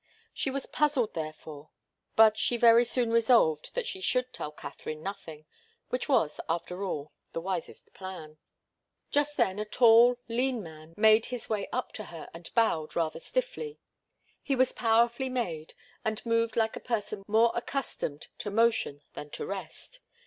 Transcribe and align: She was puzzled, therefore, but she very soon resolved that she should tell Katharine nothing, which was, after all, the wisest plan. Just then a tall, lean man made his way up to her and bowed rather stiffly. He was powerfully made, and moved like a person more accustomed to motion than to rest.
She 0.33 0.49
was 0.49 0.65
puzzled, 0.65 1.13
therefore, 1.13 1.69
but 2.15 2.35
she 2.35 2.57
very 2.57 2.83
soon 2.83 3.11
resolved 3.11 3.75
that 3.75 3.85
she 3.85 4.01
should 4.01 4.33
tell 4.33 4.51
Katharine 4.51 5.03
nothing, 5.03 5.45
which 5.89 6.09
was, 6.09 6.39
after 6.49 6.83
all, 6.83 7.11
the 7.33 7.39
wisest 7.39 7.93
plan. 7.93 8.39
Just 9.11 9.37
then 9.37 9.59
a 9.59 9.63
tall, 9.65 10.17
lean 10.27 10.63
man 10.63 10.95
made 10.97 11.27
his 11.27 11.49
way 11.49 11.67
up 11.71 11.91
to 11.93 12.05
her 12.05 12.31
and 12.33 12.51
bowed 12.55 12.95
rather 12.95 13.19
stiffly. 13.19 13.79
He 14.41 14.55
was 14.55 14.73
powerfully 14.73 15.29
made, 15.29 15.75
and 16.03 16.25
moved 16.25 16.55
like 16.55 16.75
a 16.75 16.79
person 16.79 17.21
more 17.27 17.51
accustomed 17.53 18.25
to 18.39 18.49
motion 18.49 19.03
than 19.13 19.29
to 19.29 19.45
rest. 19.45 19.99